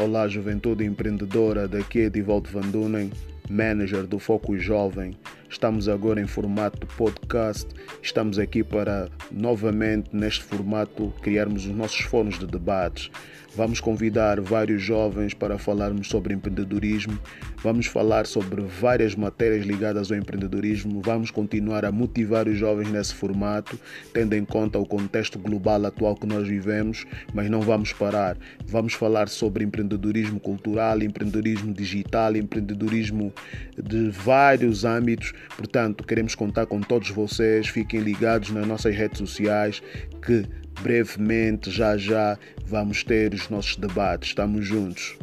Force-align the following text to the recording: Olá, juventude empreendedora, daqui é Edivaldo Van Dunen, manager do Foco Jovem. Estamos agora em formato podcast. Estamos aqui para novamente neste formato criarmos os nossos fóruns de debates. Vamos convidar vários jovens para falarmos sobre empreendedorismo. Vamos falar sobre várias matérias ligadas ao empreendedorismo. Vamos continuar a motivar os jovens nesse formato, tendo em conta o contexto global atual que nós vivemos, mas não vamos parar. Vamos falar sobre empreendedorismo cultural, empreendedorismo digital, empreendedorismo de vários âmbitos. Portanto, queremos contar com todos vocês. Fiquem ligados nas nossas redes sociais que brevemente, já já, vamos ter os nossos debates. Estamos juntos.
Olá, 0.00 0.26
juventude 0.26 0.82
empreendedora, 0.82 1.68
daqui 1.68 2.00
é 2.00 2.04
Edivaldo 2.04 2.48
Van 2.48 2.62
Dunen, 2.62 3.12
manager 3.50 4.06
do 4.06 4.18
Foco 4.18 4.56
Jovem. 4.56 5.14
Estamos 5.50 5.88
agora 5.88 6.20
em 6.20 6.28
formato 6.28 6.86
podcast. 6.96 7.66
Estamos 8.00 8.38
aqui 8.38 8.62
para 8.62 9.08
novamente 9.32 10.08
neste 10.12 10.44
formato 10.44 11.12
criarmos 11.22 11.66
os 11.66 11.74
nossos 11.74 12.02
fóruns 12.02 12.38
de 12.38 12.46
debates. 12.46 13.10
Vamos 13.56 13.80
convidar 13.80 14.40
vários 14.40 14.80
jovens 14.80 15.34
para 15.34 15.58
falarmos 15.58 16.06
sobre 16.06 16.32
empreendedorismo. 16.32 17.18
Vamos 17.62 17.86
falar 17.86 18.24
sobre 18.24 18.62
várias 18.62 19.16
matérias 19.16 19.66
ligadas 19.66 20.12
ao 20.12 20.16
empreendedorismo. 20.16 21.02
Vamos 21.02 21.32
continuar 21.32 21.84
a 21.84 21.90
motivar 21.90 22.46
os 22.46 22.56
jovens 22.56 22.88
nesse 22.90 23.12
formato, 23.12 23.78
tendo 24.12 24.34
em 24.34 24.44
conta 24.44 24.78
o 24.78 24.86
contexto 24.86 25.36
global 25.36 25.84
atual 25.84 26.14
que 26.14 26.26
nós 26.26 26.46
vivemos, 26.46 27.04
mas 27.34 27.50
não 27.50 27.60
vamos 27.60 27.92
parar. 27.92 28.38
Vamos 28.66 28.94
falar 28.94 29.28
sobre 29.28 29.64
empreendedorismo 29.64 30.38
cultural, 30.38 31.02
empreendedorismo 31.02 31.74
digital, 31.74 32.36
empreendedorismo 32.36 33.34
de 33.76 34.10
vários 34.10 34.84
âmbitos. 34.84 35.32
Portanto, 35.56 36.04
queremos 36.04 36.34
contar 36.34 36.66
com 36.66 36.80
todos 36.80 37.10
vocês. 37.10 37.68
Fiquem 37.68 38.00
ligados 38.00 38.50
nas 38.50 38.66
nossas 38.66 38.94
redes 38.94 39.18
sociais 39.18 39.82
que 40.24 40.44
brevemente, 40.82 41.70
já 41.70 41.96
já, 41.96 42.38
vamos 42.64 43.04
ter 43.04 43.34
os 43.34 43.48
nossos 43.48 43.76
debates. 43.76 44.30
Estamos 44.30 44.66
juntos. 44.66 45.16